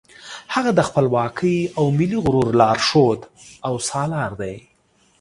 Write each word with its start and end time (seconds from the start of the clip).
هغه 0.53 0.71
د 0.75 0.79
خپلواکۍ 0.87 1.57
او 1.77 1.85
ملي 1.97 2.17
غرور 2.25 2.49
لارښود 2.59 3.19
او 3.67 3.73
سالار 3.89 4.31
دی. 4.41 4.55